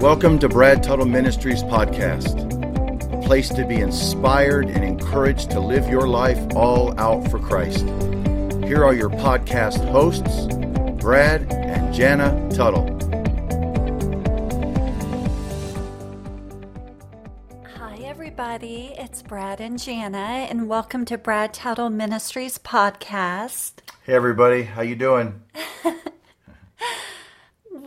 [0.00, 2.34] Welcome to Brad Tuttle Ministries podcast,
[3.12, 7.84] a place to be inspired and encouraged to live your life all out for Christ.
[8.64, 10.46] Here are your podcast hosts,
[11.02, 12.86] Brad and Jana Tuttle.
[17.76, 18.94] Hi, everybody.
[18.96, 23.72] It's Brad and Jana, and welcome to Brad Tuttle Ministries podcast.
[24.06, 24.62] Hey, everybody.
[24.62, 25.42] How you doing?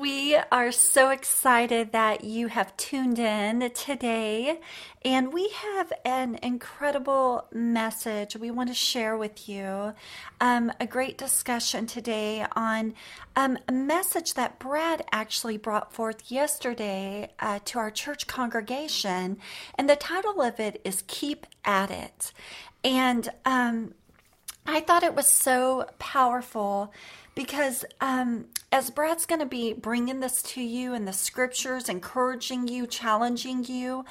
[0.04, 4.60] We are so excited that you have tuned in today,
[5.06, 9.94] and we have an incredible message we want to share with you.
[10.42, 12.96] Um, a great discussion today on
[13.38, 19.38] um, a message that Brad actually brought forth yesterday uh, to our church congregation,
[19.76, 22.34] and the title of it is Keep at It.
[22.84, 23.94] And um,
[24.66, 26.92] I thought it was so powerful
[27.36, 32.68] because um, as Brad's going to be bringing this to you in the scriptures, encouraging
[32.68, 34.06] you, challenging you,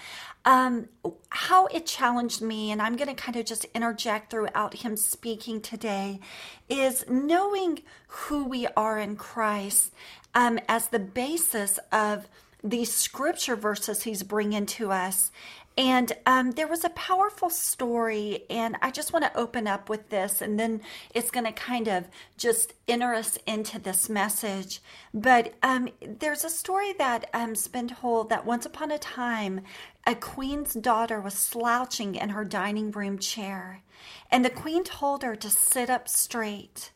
[0.45, 0.89] um,
[1.29, 5.61] how it challenged me, and I'm going to kind of just interject throughout him speaking
[5.61, 6.20] today,
[6.69, 9.93] is knowing who we are in Christ
[10.34, 12.28] um, as the basis of
[12.65, 15.33] these scripture verses he's bringing to us
[15.77, 20.11] and um, there was a powerful story, and I just want to open up with
[20.11, 20.83] this, and then
[21.15, 24.83] it's going to kind of just enter us into this message.
[25.15, 29.62] But um, there's a story that um, told that once upon a time,
[30.06, 33.83] a queen's daughter was slouching in her dining room chair,
[34.31, 36.91] and the queen told her to sit up straight.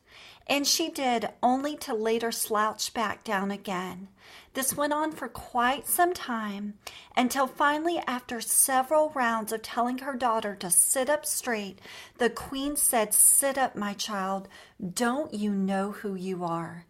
[0.49, 4.09] And she did, only to later slouch back down again.
[4.55, 6.75] This went on for quite some time
[7.17, 11.79] until finally, after several rounds of telling her daughter to sit up straight,
[12.19, 14.49] the queen said, Sit up, my child.
[14.95, 16.87] Don't you know who you are?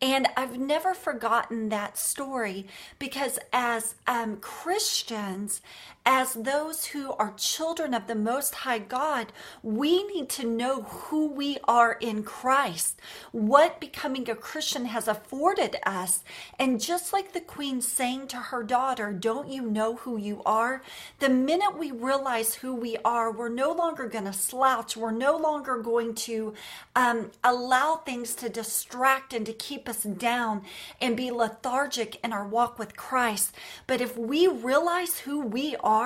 [0.00, 2.68] And I've never forgotten that story
[3.00, 5.60] because, as um, Christians,
[6.10, 9.30] as those who are children of the Most High God,
[9.62, 12.98] we need to know who we are in Christ,
[13.30, 16.24] what becoming a Christian has afforded us.
[16.58, 20.80] And just like the Queen saying to her daughter, Don't you know who you are?
[21.18, 24.96] The minute we realize who we are, we're no longer going to slouch.
[24.96, 26.54] We're no longer going to
[26.96, 30.62] um, allow things to distract and to keep us down
[31.02, 33.54] and be lethargic in our walk with Christ.
[33.86, 35.97] But if we realize who we are,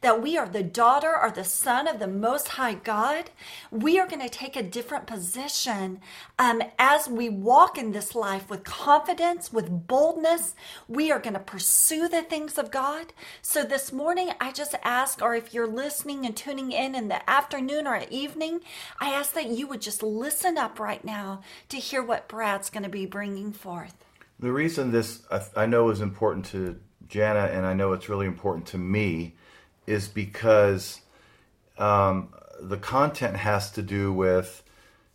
[0.00, 3.30] that we are the daughter or the son of the Most High God,
[3.70, 6.00] we are going to take a different position
[6.38, 10.54] um, as we walk in this life with confidence, with boldness.
[10.88, 13.12] We are going to pursue the things of God.
[13.40, 17.28] So this morning, I just ask, or if you're listening and tuning in in the
[17.28, 18.60] afternoon or evening,
[19.00, 22.82] I ask that you would just listen up right now to hear what Brad's going
[22.82, 23.94] to be bringing forth.
[24.38, 25.22] The reason this
[25.56, 26.80] I, know is important to
[27.12, 29.34] Jana, and I know it's really important to me,
[29.86, 31.02] is because
[31.76, 34.62] um, the content has to do with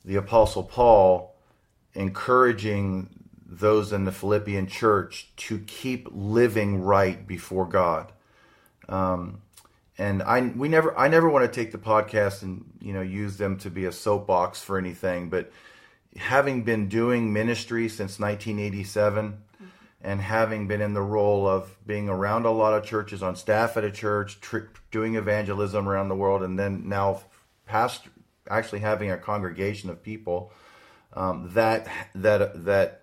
[0.06, 1.34] the Apostle Paul
[1.96, 3.10] encouraging
[3.48, 8.12] those in the Philippian church to keep living right before God.
[8.88, 9.42] Um,
[9.98, 13.38] and I we never I never want to take the podcast and you know use
[13.38, 15.52] them to be a soapbox for anything, but
[16.16, 19.42] having been doing ministry since 1987 mm-hmm.
[20.08, 23.76] And having been in the role of being around a lot of churches on staff
[23.76, 27.20] at a church tri- doing evangelism around the world and then now
[27.66, 28.08] past
[28.50, 30.54] actually having a congregation of people
[31.12, 33.02] um, that that that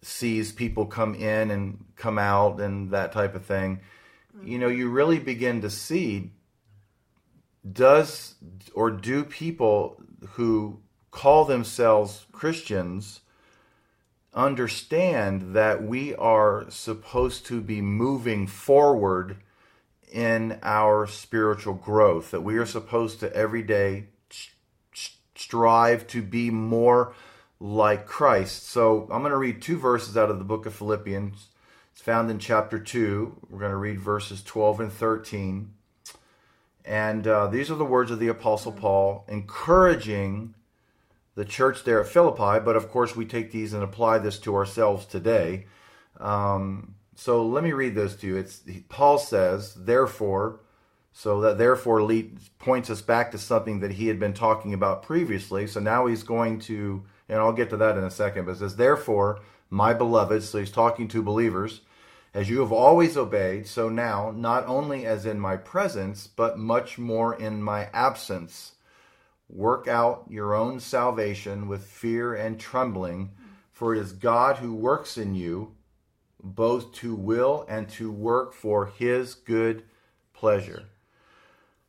[0.00, 3.80] sees people come in and come out and that type of thing
[4.44, 6.30] you know you really begin to see
[7.72, 8.36] does
[8.74, 10.00] or do people
[10.34, 10.78] who
[11.10, 13.22] call themselves Christians
[14.34, 19.36] understand that we are supposed to be moving forward
[20.12, 24.06] in our spiritual growth, that we are supposed to every day
[25.34, 27.14] strive to be more
[27.60, 28.68] like Christ.
[28.68, 31.48] So I'm going to read two verses out of the book of Philippians.
[31.92, 33.46] It's found in chapter 2.
[33.48, 35.72] We're going to read verses 12 and 13.
[36.84, 40.54] And uh, these are the words of the Apostle Paul encouraging
[41.34, 44.54] the church there at Philippi, but of course we take these and apply this to
[44.54, 45.66] ourselves today.
[46.20, 48.36] Um, so let me read those to you.
[48.36, 50.60] It's Paul says, therefore,
[51.12, 55.02] so that therefore lead, points us back to something that he had been talking about
[55.02, 55.66] previously.
[55.66, 58.58] So now he's going to, and I'll get to that in a second, but it
[58.58, 59.40] says, therefore,
[59.70, 61.82] my beloved, so he's talking to believers,
[62.32, 66.98] as you have always obeyed, so now, not only as in my presence, but much
[66.98, 68.72] more in my absence
[69.48, 73.30] Work out your own salvation with fear and trembling,
[73.72, 75.74] for it is God who works in you,
[76.42, 79.84] both to will and to work for his good
[80.32, 80.84] pleasure.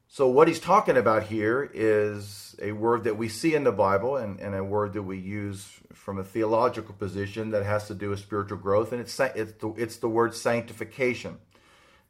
[0.08, 4.16] So, what he's talking about here is a word that we see in the Bible
[4.16, 8.12] and, and, a word that we use from a theological position that has to do
[8.12, 11.38] with spiritual growth, and it's, it's, the, it's the word sanctification.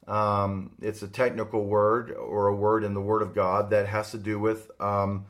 [0.08, 4.12] Um, it's a technical word or a word in the Word of God that has
[4.12, 5.26] to do with um,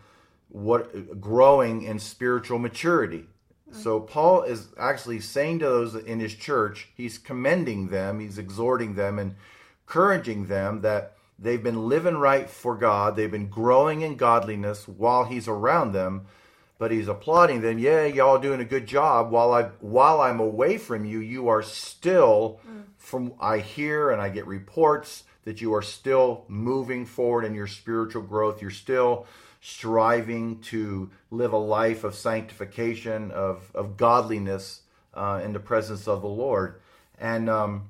[0.49, 3.25] what growing in spiritual maturity.
[3.71, 8.95] So Paul is actually saying to those in his church, he's commending them, he's exhorting
[8.95, 9.35] them, and
[9.85, 15.25] encouraging them that they've been living right for God, they've been growing in godliness while
[15.25, 16.27] he's around them,
[16.77, 17.77] but he's applauding them.
[17.77, 19.31] Yeah, y'all doing a good job.
[19.31, 22.83] While I while I'm away from you, you are still mm.
[22.97, 27.67] from I hear and I get reports that you are still moving forward in your
[27.67, 28.61] spiritual growth.
[28.61, 29.27] You're still
[29.65, 34.81] striving to live a life of sanctification, of, of godliness
[35.15, 36.79] uh, in the presence of the Lord.
[37.19, 37.89] And um,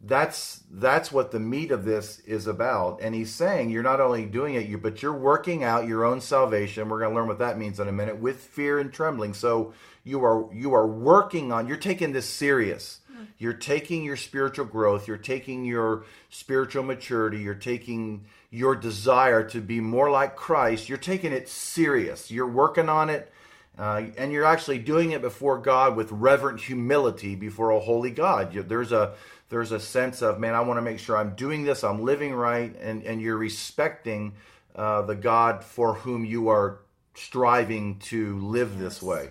[0.00, 3.00] that's that's what the meat of this is about.
[3.02, 6.22] And he's saying you're not only doing it, you but you're working out your own
[6.22, 6.88] salvation.
[6.88, 9.34] We're going to learn what that means in a minute with fear and trembling.
[9.34, 9.74] So
[10.04, 11.68] you are you are working on.
[11.68, 13.00] You're taking this serious.
[13.38, 15.08] You're taking your spiritual growth.
[15.08, 17.38] You're taking your spiritual maturity.
[17.38, 22.30] You're taking your desire to be more like Christ, you're taking it serious.
[22.30, 23.32] You're working on it,
[23.78, 28.52] uh, and you're actually doing it before God with reverent humility before a holy God.
[28.52, 29.14] There's a
[29.48, 32.34] there's a sense of man, I want to make sure I'm doing this, I'm living
[32.34, 34.34] right, and and you're respecting
[34.76, 36.80] uh, the God for whom you are
[37.14, 38.80] striving to live yes.
[38.80, 39.30] this way.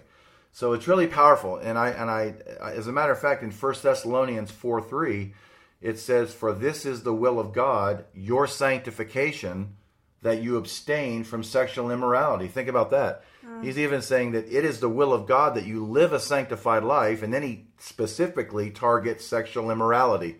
[0.52, 3.84] So it's really powerful, and I and I, as a matter of fact, in First
[3.84, 5.34] Thessalonians four three
[5.82, 9.76] it says, For this is the will of God, your sanctification,
[10.22, 12.48] that you abstain from sexual immorality.
[12.48, 13.24] Think about that.
[13.44, 13.64] Mm.
[13.64, 16.84] He's even saying that it is the will of God that you live a sanctified
[16.84, 20.38] life, and then he specifically targets sexual immorality.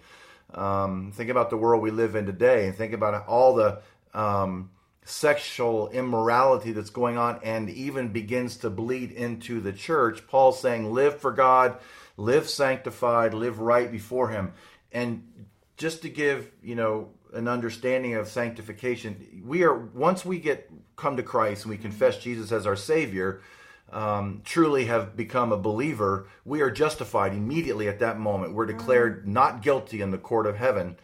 [0.54, 3.82] Um, think about the world we live in today, and think about all the
[4.14, 4.70] um,
[5.04, 10.28] sexual immorality that's going on, and even begins to bleed into the church.
[10.28, 11.78] Paul's saying, Live for God,
[12.18, 14.54] live sanctified, live right before Him.
[14.92, 20.70] And just to give you know an understanding of sanctification we are once we get
[20.98, 23.42] come to christ and we confess jesus as our savior
[23.92, 28.54] um, truly have become a believer we are justified immediately at that moment.
[28.54, 30.96] We're declared not guilty in the court of heaven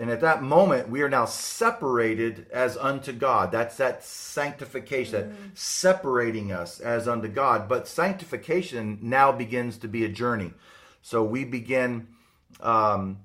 [0.00, 5.58] and at that moment we are now separated as unto god that's that sanctification that
[5.58, 10.52] separating us as unto god but sanctification now begins to be a journey
[11.02, 12.08] so we begin
[12.60, 13.18] um,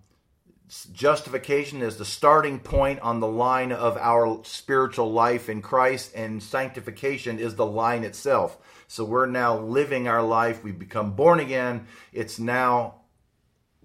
[0.94, 6.42] justification is the starting point on the line of our spiritual life in Christ, and
[6.42, 8.58] sanctification is the line itself.
[8.88, 10.64] So we're now living our life.
[10.64, 11.88] We become born again.
[12.14, 12.96] It's now,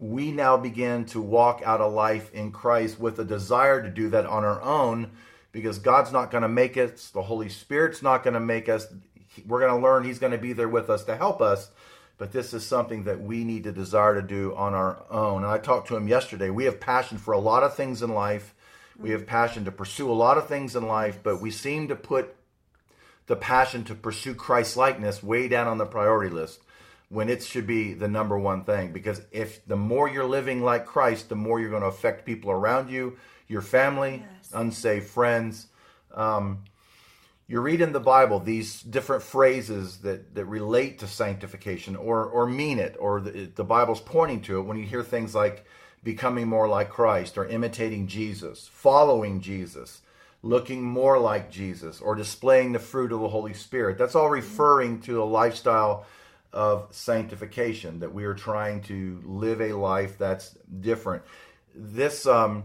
[0.00, 4.08] we now begin to walk out a life in Christ with a desire to do
[4.11, 5.12] that on our own
[5.52, 8.87] because God's not going to make us, the Holy Spirit's not going to make us.
[9.47, 11.70] We're going to learn He's going to be there with us to help us
[12.20, 15.43] but this is something that we need to desire to do on our own.
[15.43, 16.50] And I talked to him yesterday.
[16.50, 18.55] We have passion for a lot of things in life.
[18.99, 21.97] We have passion to pursue a lot of things in life, but we seem to
[21.97, 22.37] put
[23.26, 26.61] the passion to pursue Christ likeness way down on the priority list
[27.10, 28.92] when it should be the number one thing.
[28.92, 32.50] Because if the more you're living like Christ, the more you're going to affect people
[32.50, 33.18] around you,
[33.48, 34.50] your family, yes.
[34.54, 35.66] unsaved friends.
[36.14, 36.64] Um,
[37.49, 42.46] you read in the Bible these different phrases that, that relate to sanctification or, or
[42.46, 45.66] mean it, or the, the Bible's pointing to it when you hear things like
[46.04, 50.02] becoming more like Christ or imitating Jesus, following Jesus,
[50.44, 53.99] looking more like Jesus, or displaying the fruit of the Holy Spirit.
[53.99, 56.06] That's all referring to a lifestyle
[56.52, 61.23] of sanctification, that we are trying to live a life that's different.
[61.75, 62.64] This um,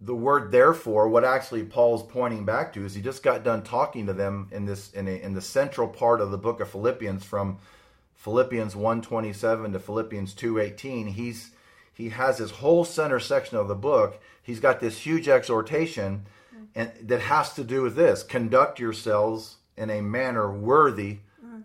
[0.00, 4.06] the word therefore what actually paul's pointing back to is he just got done talking
[4.06, 7.24] to them in this in, a, in the central part of the book of philippians
[7.24, 7.56] from
[8.14, 11.52] philippians 127 to philippians 218 he's
[11.94, 14.20] he has his whole center section of the book.
[14.42, 16.26] He's got this huge exhortation
[16.74, 18.24] and that has to do with this.
[18.24, 21.18] Conduct yourselves in a manner worthy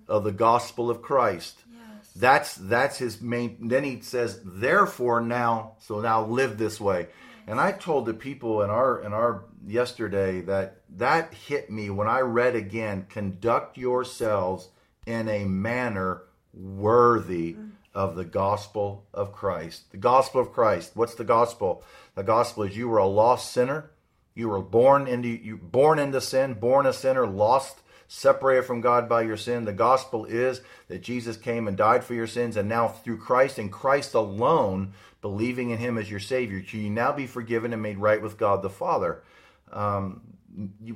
[0.10, 2.12] of the gospel of christ yes.
[2.16, 7.08] that's that's his main then he says therefore now so now live this way
[7.50, 12.08] and I told the people in our in our yesterday that that hit me when
[12.08, 14.70] I read again, conduct yourselves
[15.08, 16.22] in a manner
[16.54, 17.70] worthy mm-hmm.
[17.96, 19.90] of the gospel of Christ.
[19.90, 20.92] The gospel of Christ.
[20.94, 21.84] What's the gospel?
[22.14, 23.90] The gospel is you were a lost sinner.
[24.36, 27.79] You were born into you born into sin, born a sinner, lost
[28.12, 29.66] separated from God by your sin.
[29.66, 33.60] The gospel is that Jesus came and died for your sins, and now through Christ
[33.60, 37.82] and Christ alone, believing in Him as your Savior, can you now be forgiven and
[37.82, 39.22] made right with God the Father.
[39.72, 40.22] Um,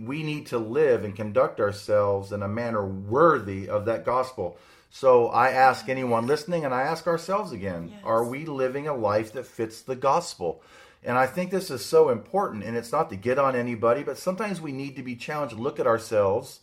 [0.02, 4.58] we need to live and conduct ourselves in a manner worthy of that gospel.
[4.90, 8.02] So I ask anyone listening, and I ask ourselves again yes.
[8.04, 10.64] are we living a life that fits the gospel?
[11.04, 14.18] And I think this is so important, and it's not to get on anybody, but
[14.18, 16.62] sometimes we need to be challenged, look at ourselves,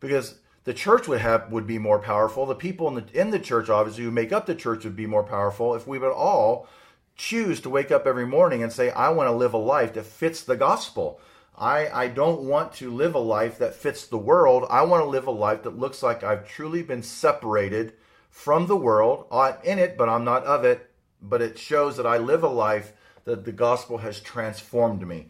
[0.00, 2.46] because the church would have would be more powerful.
[2.46, 5.06] The people in the in the church, obviously, who make up the church would be
[5.06, 6.68] more powerful if we would all
[7.16, 10.06] choose to wake up every morning and say, I want to live a life that
[10.06, 11.20] fits the gospel.
[11.56, 14.64] I, I don't want to live a life that fits the world.
[14.70, 17.92] I want to live a life that looks like I've truly been separated
[18.30, 19.26] from the world.
[19.30, 20.90] I'm in it, but I'm not of it.
[21.20, 25.26] But it shows that I live a life that the gospel has transformed me.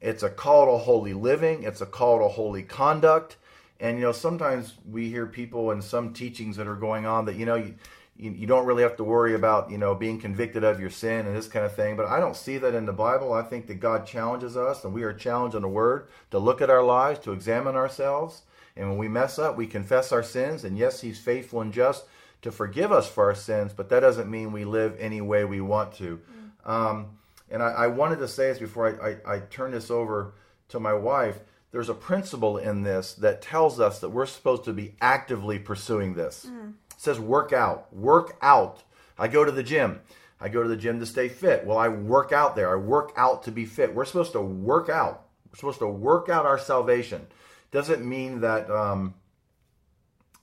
[0.00, 3.36] It's a call to holy living, it's a call to holy conduct.
[3.82, 7.34] And, you know, sometimes we hear people and some teachings that are going on that,
[7.34, 7.74] you know, you,
[8.16, 11.26] you, you don't really have to worry about, you know, being convicted of your sin
[11.26, 11.96] and this kind of thing.
[11.96, 13.32] But I don't see that in the Bible.
[13.32, 16.62] I think that God challenges us, and we are challenged in the Word to look
[16.62, 18.42] at our lives, to examine ourselves.
[18.76, 20.62] And when we mess up, we confess our sins.
[20.62, 22.04] And yes, He's faithful and just
[22.42, 25.60] to forgive us for our sins, but that doesn't mean we live any way we
[25.60, 26.20] want to.
[26.66, 26.70] Mm.
[26.70, 27.18] Um,
[27.50, 30.34] and I, I, wanted to say this before I, I, I turn this over
[30.68, 31.38] to my wife.
[31.72, 36.14] There's a principle in this that tells us that we're supposed to be actively pursuing
[36.14, 36.46] this.
[36.48, 37.92] Mm says work out.
[37.92, 38.84] Work out.
[39.18, 40.00] I go to the gym.
[40.40, 41.66] I go to the gym to stay fit.
[41.66, 42.70] Well, I work out there.
[42.70, 43.92] I work out to be fit.
[43.92, 45.26] We're supposed to work out.
[45.50, 47.26] We're supposed to work out our salvation.
[47.72, 49.14] Doesn't mean that um,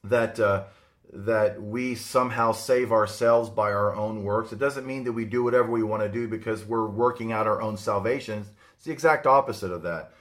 [0.04, 0.66] that uh,
[1.14, 4.52] that we somehow save ourselves by our own works.
[4.52, 7.48] It doesn't mean that we do whatever we want to do because we're working out
[7.48, 8.46] our own salvation.
[8.76, 10.12] It's the exact opposite of that.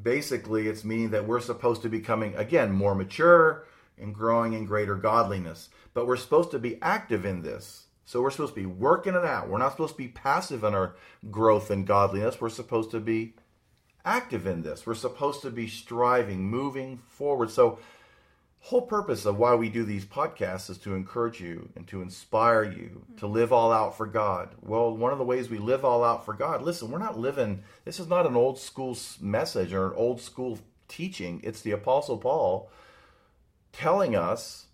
[0.00, 3.66] Basically, it's meaning that we're supposed to be becoming again more mature
[3.98, 5.68] and growing in greater godliness.
[5.94, 7.86] But we're supposed to be active in this.
[8.04, 9.48] So we're supposed to be working it out.
[9.48, 10.96] We're not supposed to be passive in our
[11.30, 12.40] growth and godliness.
[12.40, 13.34] We're supposed to be
[14.04, 14.86] active in this.
[14.86, 17.50] We're supposed to be striving, moving forward.
[17.50, 17.78] So
[18.64, 22.62] whole purpose of why we do these podcasts is to encourage you and to inspire
[22.62, 24.50] you to live all out for God.
[24.60, 27.64] Well, one of the ways we live all out for God, listen, we're not living,
[27.84, 31.40] this is not an old school message or an old school teaching.
[31.42, 32.70] It's the Apostle Paul
[33.72, 34.66] telling us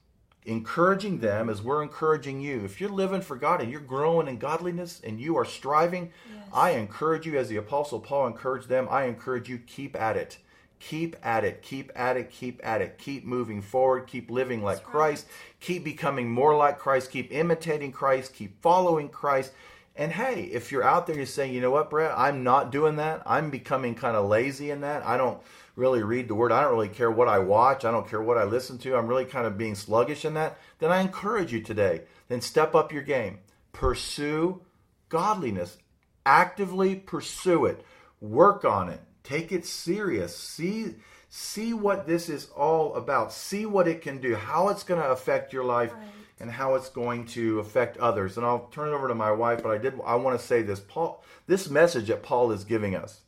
[0.45, 2.65] encouraging them as we're encouraging you.
[2.67, 6.45] If you're living for God and you're growing in godliness and you are striving, yes.
[6.53, 10.37] I encourage you, as the Apostle Paul encouraged them, I encourage you, keep at it.
[10.81, 12.99] Keep at it, keep at it, keep at it.
[12.99, 15.61] Keep moving forward, keep living like That's Christ, right.
[15.61, 19.53] keep becoming more like Christ, keep imitating Christ, keep following Christ.
[19.97, 22.97] And hey, if you're out there, you're saying, you know what, Brad, I'm not doing
[22.97, 23.23] that.
[23.27, 25.05] I'm becoming kind of lazy in that.
[25.05, 25.41] I don't
[25.75, 26.53] really read the word.
[26.53, 27.85] I don't really care what I watch.
[27.85, 28.97] I don't care what I listen to.
[28.97, 30.59] I'm really kind of being sluggish in that.
[30.79, 32.03] Then I encourage you today.
[32.29, 33.39] Then step up your game.
[33.73, 34.61] Pursue
[35.09, 35.79] godliness.
[36.25, 37.85] Actively pursue it.
[38.21, 39.01] Work on it.
[39.29, 40.37] Take it serious.
[40.37, 40.95] See
[41.29, 43.33] see what this is all about.
[43.33, 44.35] See what it can do.
[44.35, 45.93] How it's going to affect your life.
[45.93, 46.03] Right.
[46.41, 48.37] And how it's going to affect others.
[48.37, 50.63] And I'll turn it over to my wife, but I did I want to say
[50.63, 53.23] this Paul this message that Paul is giving us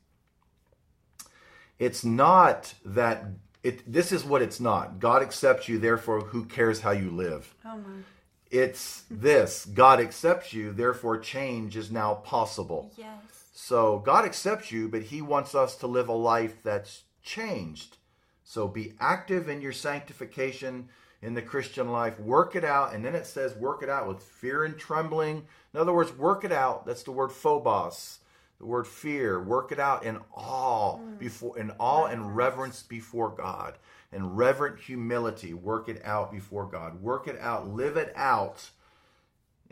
[1.80, 3.24] it's not that
[3.64, 5.00] it this is what it's not.
[5.00, 7.52] God accepts you, therefore who cares how you live?
[7.64, 8.02] Oh my.
[8.50, 9.64] It's this.
[9.64, 12.92] God accepts you, therefore change is now possible.
[12.96, 13.39] Yes.
[13.62, 17.98] So God accepts you, but he wants us to live a life that's changed.
[18.42, 20.88] So be active in your sanctification
[21.20, 22.18] in the Christian life.
[22.18, 22.94] Work it out.
[22.94, 25.46] And then it says, work it out with fear and trembling.
[25.74, 26.86] In other words, work it out.
[26.86, 28.20] That's the word phobos
[28.58, 31.18] the word fear work it out in awe mm.
[31.18, 33.78] before in awe and reverence before god
[34.12, 38.68] and reverent humility work it out before god work it out live it out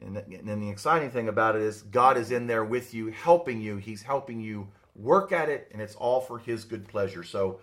[0.00, 3.60] and, and the exciting thing about it is god is in there with you helping
[3.60, 7.60] you he's helping you work at it and it's all for his good pleasure so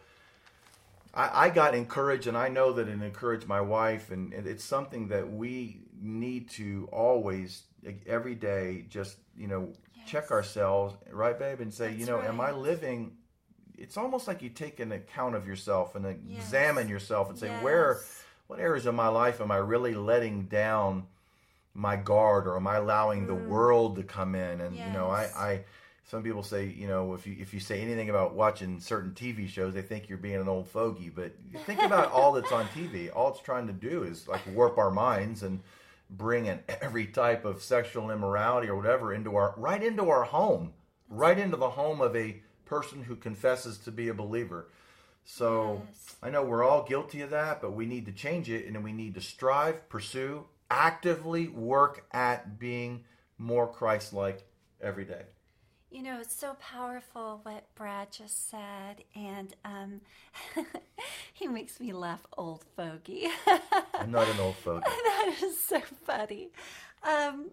[1.14, 4.64] I, I got encouraged and i know that it encouraged my wife and, and it's
[4.64, 7.64] something that we need to always
[8.08, 9.74] every day just you know
[10.06, 12.30] check ourselves, right, babe, and say, That's you know, right.
[12.30, 13.18] am I living?
[13.78, 16.44] It's almost like you take an account of yourself and yes.
[16.44, 17.64] examine yourself and say, yes.
[17.64, 18.02] where,
[18.48, 21.08] what areas of my life am I really letting down
[21.76, 23.28] my guard, or am I allowing mm.
[23.28, 24.62] the world to come in?
[24.62, 24.88] And yes.
[24.88, 25.64] you know, I, I,
[26.06, 29.48] some people say, you know, if you if you say anything about watching certain TV
[29.48, 31.10] shows, they think you're being an old fogey.
[31.10, 31.34] But
[31.66, 33.10] think about all that's on TV.
[33.16, 35.62] All it's trying to do is like warp our minds and
[36.10, 40.74] bring in every type of sexual immorality or whatever into our right into our home,
[41.10, 44.70] right into the home of a person who confesses to be a believer.
[45.24, 46.16] So Yes.
[46.22, 48.94] I know we're all guilty of that, but we need to change it and we
[48.94, 53.04] need to strive, pursue, actively work at being
[53.38, 54.44] more Christ like
[54.82, 55.24] every day.
[55.92, 60.02] You know, it's so powerful what Brad just said, and um,
[61.34, 63.30] he makes me laugh, old fogey.
[63.94, 64.84] I'm not an old fogey.
[64.86, 66.50] that is so funny.
[67.02, 67.52] Um,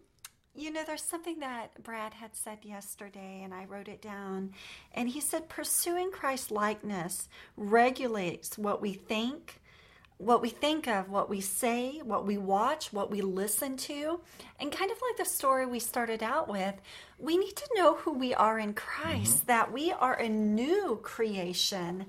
[0.55, 4.53] you know, there's something that Brad had said yesterday, and I wrote it down.
[4.93, 9.62] And he said, pursuing Christ likeness regulates what we think,
[10.19, 14.21] what we think of, what we say, what we watch, what we listen to.
[14.61, 16.75] And kind of like the story we started out with,
[17.19, 22.07] we need to know who we are in Christ, that we are a new creation.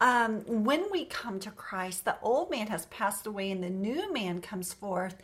[0.00, 4.12] Um, when we come to Christ, the old man has passed away and the new
[4.12, 5.16] man comes forth.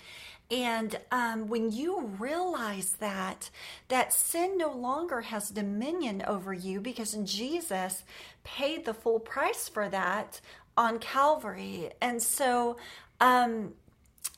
[0.51, 3.51] And um, when you realize that,
[3.89, 8.03] that sin no longer has dominion over you because Jesus
[8.43, 10.41] paid the full price for that
[10.81, 11.91] on Calvary.
[12.01, 12.79] And so,
[13.21, 13.75] um,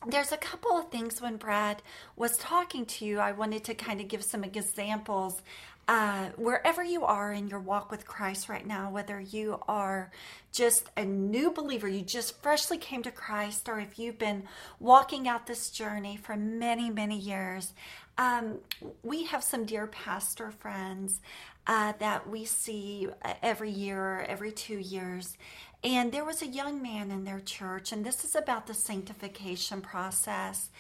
[0.09, 1.81] there's a couple of things when Brad
[2.17, 5.41] was talking to you, I wanted to kind of give some examples.
[5.87, 10.11] Uh, wherever you are in your walk with Christ right now, whether you are
[10.53, 14.45] just a new believer, you just freshly came to Christ, or if you've been
[14.81, 17.73] walking out this journey for many, many years,
[18.19, 18.59] um,
[19.03, 21.21] we have some dear pastor friends
[21.67, 25.37] uh, that we see uh, every year, every two years.
[25.85, 29.81] And there was a young man in their church, and this is about the sanctification
[29.81, 30.71] process.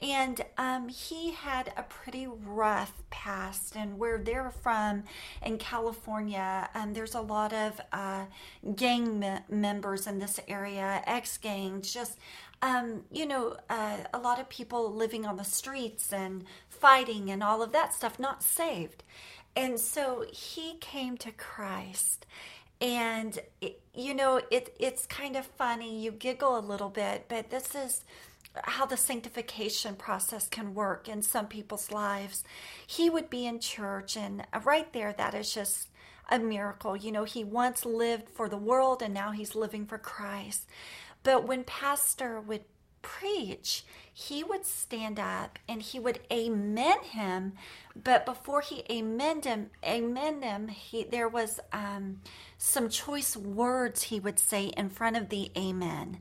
[0.00, 5.02] And um, he had a pretty rough past, and where they're from
[5.44, 8.26] in California, um, there's a lot of uh,
[8.76, 12.18] gang me- members in this area, ex gangs, just
[12.62, 17.42] um, you know, uh, a lot of people living on the streets and fighting and
[17.42, 19.02] all of that stuff, not saved.
[19.56, 22.24] And so he came to Christ
[22.82, 27.48] and it, you know it it's kind of funny you giggle a little bit but
[27.48, 28.04] this is
[28.64, 32.44] how the sanctification process can work in some people's lives.
[32.86, 35.88] He would be in church and right there that is just
[36.30, 36.96] a miracle.
[36.96, 40.66] You know he once lived for the world and now he's living for christ.
[41.22, 42.64] But when pastor would
[43.00, 47.54] preach, he would stand up and he would amen him.
[47.96, 52.20] But before he amened him, amen him, he there was um,
[52.58, 56.18] some choice words he would say in front of the amen,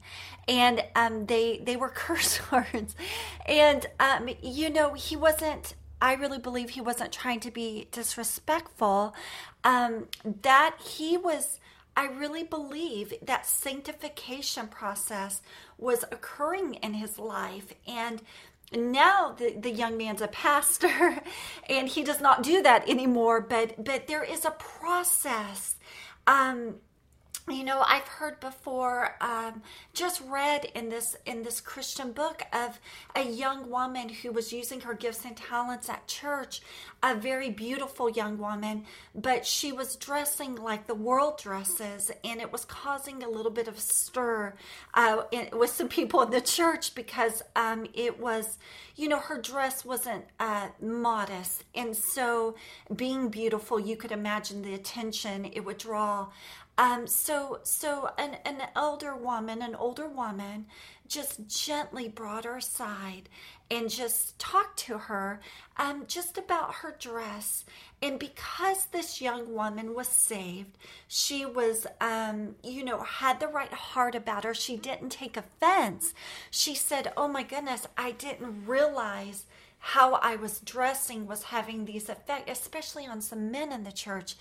[0.47, 2.95] and um, they they were curse words,
[3.45, 5.75] and um, you know he wasn't.
[6.03, 9.13] I really believe he wasn't trying to be disrespectful.
[9.63, 10.07] Um,
[10.41, 11.59] that he was.
[11.95, 15.41] I really believe that sanctification process
[15.77, 17.73] was occurring in his life.
[17.85, 18.21] And
[18.73, 21.21] now the, the young man's a pastor
[21.69, 25.75] and he does not do that anymore, but, but there is a process.
[26.27, 26.75] Um,
[27.49, 29.61] you know i've heard before um,
[29.93, 32.79] just read in this in this christian book of
[33.15, 36.61] a young woman who was using her gifts and talents at church
[37.03, 38.83] a very beautiful young woman
[39.15, 43.67] but she was dressing like the world dresses and it was causing a little bit
[43.67, 44.53] of stir
[44.93, 45.23] uh,
[45.53, 48.57] with some people in the church because um, it was
[48.95, 51.63] you know her dress wasn't uh, modest.
[51.73, 52.55] And so
[52.95, 56.27] being beautiful you could imagine the attention it would draw
[56.77, 60.65] um, so, so an, an elder woman, an older woman,
[61.07, 63.29] just gently brought her aside
[63.69, 65.39] and just talked to her
[65.77, 67.65] um, just about her dress.
[68.01, 73.71] And because this young woman was saved, she was, um, you know, had the right
[73.71, 74.53] heart about her.
[74.53, 76.13] She didn't take offense.
[76.49, 79.45] She said, Oh my goodness, I didn't realize
[79.83, 84.35] how I was dressing was having these effects, especially on some men in the church.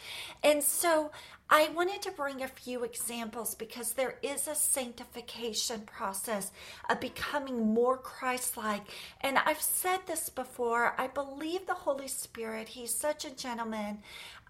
[0.45, 1.13] And so
[1.53, 6.53] I wanted to bring a few examples because there is a sanctification process
[6.89, 8.83] of becoming more Christ like.
[9.21, 10.95] And I've said this before.
[10.97, 13.99] I believe the Holy Spirit, He's such a gentleman,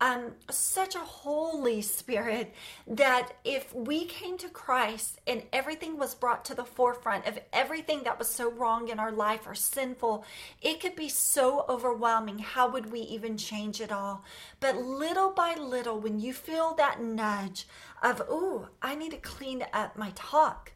[0.01, 2.55] um, such a Holy Spirit,
[2.87, 8.03] that if we came to Christ and everything was brought to the forefront of everything
[8.05, 10.25] that was so wrong in our life or sinful,
[10.63, 12.39] it could be so overwhelming.
[12.39, 14.25] How would we even change it all?
[14.59, 17.67] But little by little, when you feel that nudge
[18.03, 20.73] of, oh, I need to clean up my talk.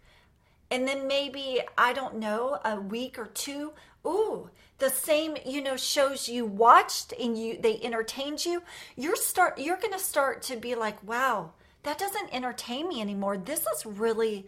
[0.70, 3.72] And then maybe, I don't know, a week or two,
[4.06, 4.50] ooh,
[4.84, 8.62] the same, you know, shows you watched and you they entertained you,
[8.96, 11.52] you're start you're gonna start to be like, wow,
[11.84, 13.36] that doesn't entertain me anymore.
[13.36, 14.46] This is really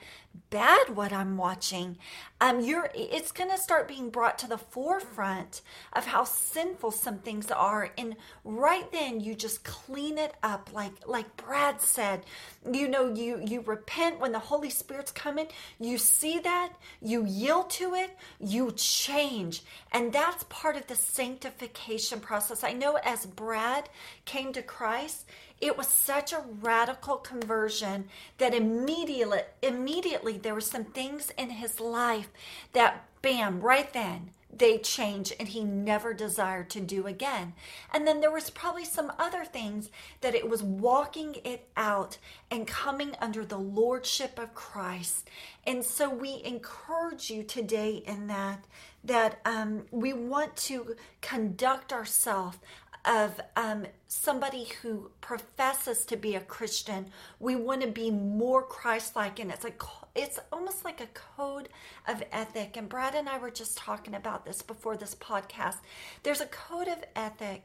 [0.50, 1.98] bad what I'm watching.
[2.40, 7.18] Um, you're it's going to start being brought to the forefront of how sinful some
[7.18, 12.24] things are, and right then you just clean it up, like like Brad said.
[12.70, 15.46] You know, you you repent when the Holy Spirit's coming.
[15.78, 22.20] You see that, you yield to it, you change, and that's part of the sanctification
[22.20, 22.64] process.
[22.64, 23.88] I know as Brad
[24.24, 25.26] came to Christ
[25.60, 31.80] it was such a radical conversion that immediately immediately there were some things in his
[31.80, 32.28] life
[32.72, 37.52] that bam right then they changed and he never desired to do again.
[37.92, 39.90] And then there was probably some other things
[40.20, 42.18] that it was walking it out
[42.50, 45.28] and coming under the lordship of Christ.
[45.66, 48.64] And so we encourage you today in that
[49.04, 52.58] that um, we want to conduct ourselves
[53.06, 57.06] of um, somebody who professes to be a Christian.
[57.38, 59.72] We want to be more Christ-like, and it's a
[60.14, 61.68] it's almost like a code
[62.08, 62.76] of ethic.
[62.76, 65.76] And Brad and I were just talking about this before this podcast.
[66.22, 67.64] There's a code of ethic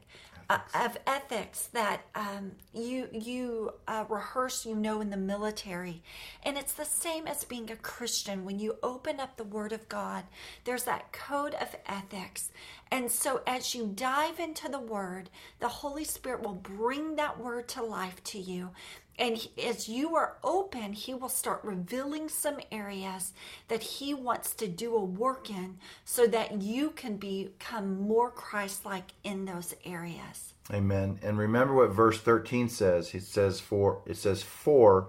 [0.50, 6.02] uh, of ethics that um, you you uh, rehearse, you know, in the military,
[6.42, 8.44] and it's the same as being a Christian.
[8.44, 10.24] When you open up the Word of God,
[10.64, 12.50] there's that code of ethics,
[12.90, 17.68] and so as you dive into the Word, the Holy Spirit will bring that Word
[17.68, 18.70] to life to you.
[19.18, 23.32] And as you are open, He will start revealing some areas
[23.68, 28.84] that He wants to do a work in so that you can become more Christ
[28.84, 30.54] like in those areas.
[30.72, 31.18] Amen.
[31.22, 33.14] And remember what verse 13 says.
[33.14, 35.08] It says for it says for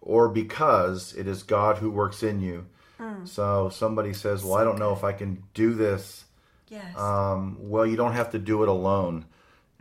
[0.00, 2.66] or because it is God who works in you.
[2.98, 3.26] Mm.
[3.26, 4.80] So somebody says, "Well, so I don't good.
[4.80, 6.24] know if I can do this."
[6.68, 6.96] Yes.
[6.96, 9.26] Um, well, you don't have to do it alone.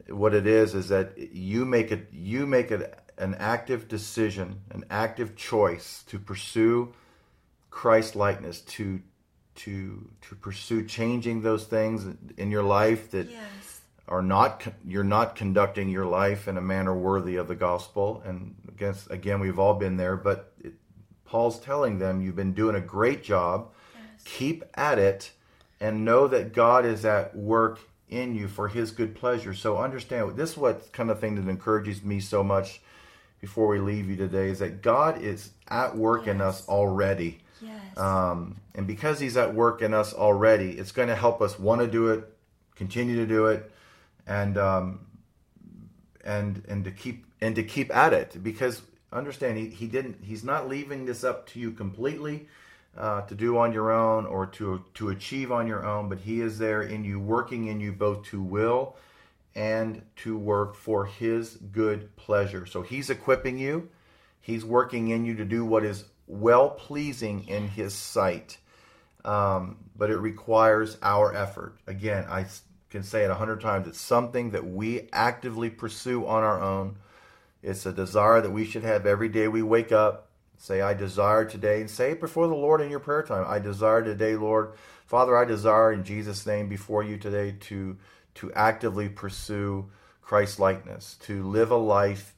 [0.07, 4.85] What it is is that you make it you make it an active decision, an
[4.89, 6.93] active choice to pursue
[7.69, 9.01] Christ likeness, to
[9.55, 13.81] to to pursue changing those things in your life that yes.
[14.07, 18.23] are not you're not conducting your life in a manner worthy of the gospel.
[18.25, 20.73] And against again, we've all been there, but it,
[21.25, 23.69] Paul's telling them you've been doing a great job.
[23.93, 24.23] Yes.
[24.23, 25.31] Keep at it,
[25.79, 29.53] and know that God is at work in you for His good pleasure.
[29.53, 32.81] So understand this is what kind of thing that encourages me so much
[33.39, 36.35] before we leave you today is that God is at work yes.
[36.35, 37.39] in us already.
[37.61, 37.97] Yes.
[37.97, 41.81] Um, and because He's at work in us already, it's going to help us want
[41.81, 42.23] to do it,
[42.75, 43.71] continue to do it,
[44.27, 44.99] and um,
[46.23, 48.41] and and to keep and to keep at it.
[48.41, 50.23] Because understand, He He didn't.
[50.23, 52.47] He's not leaving this up to you completely.
[52.97, 56.41] Uh, to do on your own or to to achieve on your own, but He
[56.41, 58.95] is there in you, working in you both to will
[59.59, 62.65] and to work for His good pleasure.
[62.65, 63.89] So He's equipping you,
[64.39, 68.57] He's working in you to do what is well pleasing in His sight.
[69.25, 71.75] Um, but it requires our effort.
[71.85, 72.45] Again, I
[72.89, 73.85] can say it a hundred times.
[73.85, 76.95] It's something that we actively pursue on our own.
[77.61, 80.29] It's a desire that we should have every day we wake up.
[80.57, 83.45] Say, I desire today, and say it before the Lord in your prayer time.
[83.47, 84.71] I desire today, Lord.
[85.05, 87.97] Father, I desire in Jesus' name before you today to
[88.39, 89.89] to actively pursue
[90.21, 92.33] Christ likeness, to live a life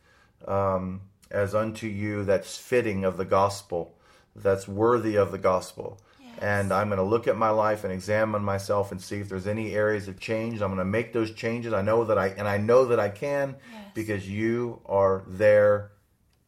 [0.48, 3.96] um, as unto you that's fitting of the gospel,
[4.36, 6.00] that's worthy of the gospel.
[6.20, 6.40] Yes.
[6.42, 9.46] And I'm going to look at my life and examine myself and see if there's
[9.46, 10.62] any areas of change.
[10.62, 11.72] I'm going to make those changes.
[11.72, 13.84] I know that I and I know that I can yes.
[13.94, 15.92] because you are there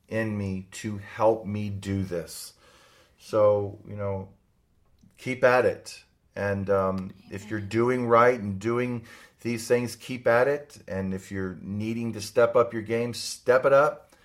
[0.08, 2.54] in me to help me do this.
[3.20, 4.30] So, you know,
[5.18, 6.04] keep at it.
[6.36, 9.04] And um, if you're doing right and doing
[9.44, 10.80] these things, keep at it.
[10.88, 14.16] And if you're needing to step up your game, step it up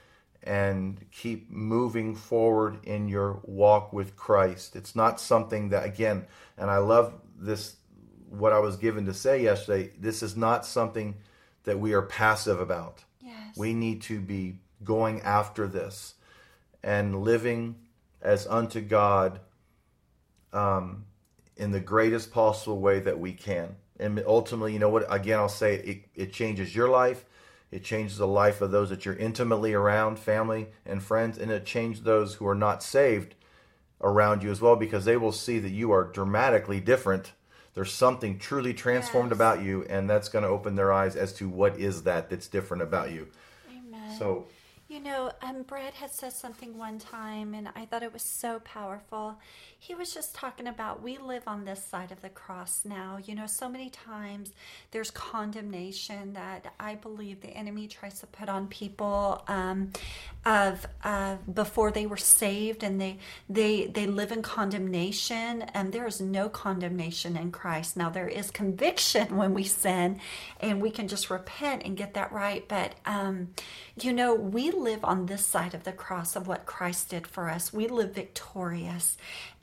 [0.44, 4.76] and keep moving forward in your walk with Christ.
[4.76, 6.26] It's not something that, again,
[6.56, 7.76] and I love this,
[8.30, 11.16] what I was given to say yesterday, this is not something
[11.64, 13.02] that we are passive about.
[13.20, 13.56] Yes.
[13.56, 16.14] We need to be going after this
[16.84, 17.74] and living
[18.22, 19.40] as unto God
[20.52, 21.06] um,
[21.56, 25.06] in the greatest possible way that we can and ultimately, you know what?
[25.12, 27.24] Again, I'll say it, it changes your life.
[27.70, 31.66] It changes the life of those that you're intimately around, family and friends, and it
[31.66, 33.34] changes those who are not saved
[34.00, 37.32] around you as well because they will see that you are dramatically different.
[37.74, 39.36] There's something truly transformed yes.
[39.36, 42.48] about you, and that's going to open their eyes as to what is that that's
[42.48, 43.28] different about you.
[43.70, 44.16] Amen.
[44.18, 44.46] So
[44.88, 48.58] You know, um, Brad had said something one time, and I thought it was so
[48.60, 49.38] powerful.
[49.78, 53.18] He was just talking about we live on this side of the cross now.
[53.22, 54.50] You know, so many times
[54.90, 59.92] there's condemnation that I believe the enemy tries to put on people um,
[60.46, 65.62] of uh, before they were saved, and they they they live in condemnation.
[65.74, 67.94] And there is no condemnation in Christ.
[67.94, 70.18] Now there is conviction when we sin,
[70.60, 72.66] and we can just repent and get that right.
[72.66, 73.48] But um,
[74.00, 77.48] you know, we live on this side of the cross of what Christ did for
[77.48, 77.72] us.
[77.72, 79.16] We live victorious.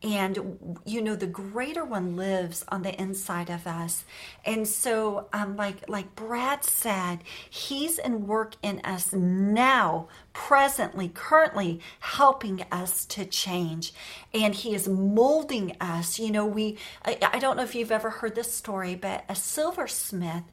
[0.04, 4.06] And, you know, the greater one lives on the inside of us.
[4.46, 11.80] And so, um, like, like Brad said, he's in work in us now, presently, currently
[12.02, 13.94] helping us to change.
[14.34, 16.20] And he is molding us.
[16.20, 19.36] You know, we, I, I don't know if you've ever heard this story, but a
[19.36, 20.44] silversmith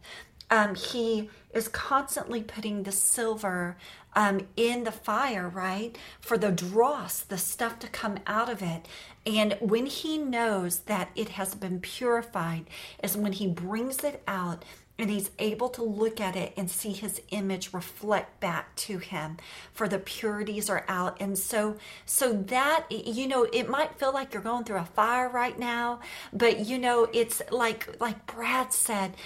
[0.52, 3.76] um, he is constantly putting the silver
[4.14, 5.96] um, in the fire, right?
[6.20, 8.86] For the dross, the stuff to come out of it.
[9.24, 12.66] And when he knows that it has been purified,
[13.02, 14.62] is when he brings it out
[14.98, 19.36] and he's able to look at it and see his image reflect back to him
[19.72, 24.32] for the purities are out and so so that you know it might feel like
[24.32, 25.98] you're going through a fire right now
[26.32, 29.16] but you know it's like like brad said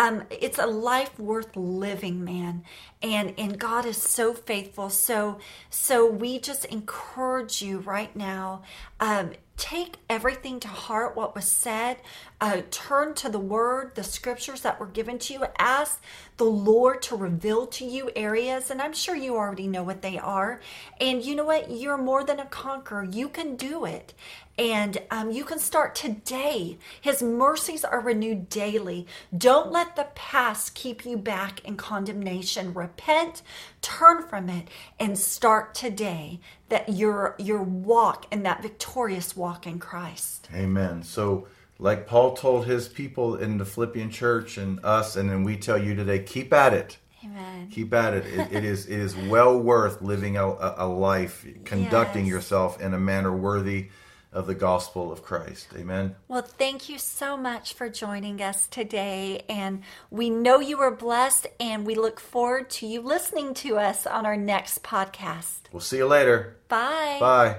[0.00, 2.64] um, it's a life worth living, man.
[3.02, 4.90] And and God is so faithful.
[4.90, 5.38] So
[5.70, 8.62] so we just encourage you right now.
[8.98, 11.98] Um, take everything to heart what was said
[12.40, 16.02] uh, turn to the word the scriptures that were given to you ask
[16.38, 20.16] the lord to reveal to you areas and i'm sure you already know what they
[20.16, 20.62] are
[20.98, 24.14] and you know what you're more than a conqueror you can do it
[24.60, 26.76] and um, you can start today.
[27.00, 29.06] His mercies are renewed daily.
[29.34, 32.74] Don't let the past keep you back in condemnation.
[32.90, 33.42] Repent,
[33.82, 34.66] turn from it,
[34.98, 40.48] and start today that your your walk and that victorious walk in Christ.
[40.52, 41.04] Amen.
[41.04, 41.46] So
[41.78, 45.78] like Paul told his people in the Philippian church and us, and then we tell
[45.78, 46.98] you today, keep at it.
[47.24, 47.68] Amen.
[47.70, 48.26] Keep at it.
[48.26, 50.46] it, it is it is well worth living a,
[50.78, 52.32] a life, conducting Yes.
[52.32, 53.90] yourself in a manner worthy
[54.32, 55.68] of the gospel of Christ.
[55.76, 56.14] Amen.
[56.28, 59.42] Well, thank you so much for joining us today.
[59.48, 64.06] And we know you were blessed, and we look forward to you listening to us
[64.06, 65.62] on our next podcast.
[65.72, 66.56] We'll see you later.
[66.68, 67.18] Bye.
[67.20, 67.56] Bye.